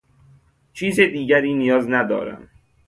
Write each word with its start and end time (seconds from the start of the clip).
چیز 0.73 0.99
دیگری 0.99 1.53
نیاز 1.53 1.89
ندارم. 1.89 2.47